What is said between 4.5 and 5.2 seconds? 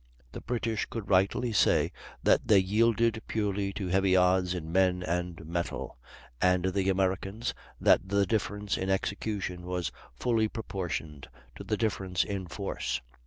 in men